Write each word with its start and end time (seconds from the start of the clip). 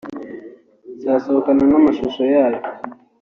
izasohokana 0.97 1.63
n’amashusho 1.71 2.21
yayo 2.35 2.59